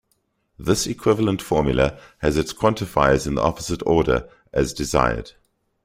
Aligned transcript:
This 0.57 0.87
equivalent 0.87 1.43
formula 1.43 1.99
has 2.21 2.35
its 2.35 2.53
quantifiers 2.53 3.27
in 3.27 3.35
the 3.35 3.43
opposite 3.43 3.83
order, 3.85 4.27
as 4.51 4.73
desired. 4.73 5.33